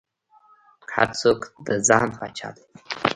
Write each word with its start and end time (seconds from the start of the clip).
هر 0.95 1.07
څوک 1.21 1.39
د 1.67 1.69
ځان 1.87 2.07
پاچا 2.17 2.49
دى. 2.55 2.65